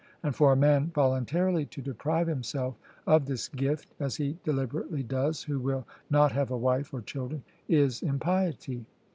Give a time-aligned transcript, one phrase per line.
[0.23, 5.43] And for a man voluntarily to deprive himself of this gift, as he deliberately does
[5.43, 8.83] who will not have a wife or children, is impiety.